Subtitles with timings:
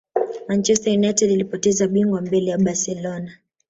[0.47, 3.31] Manchester United ilipoteza bingwa mbele ya barcelona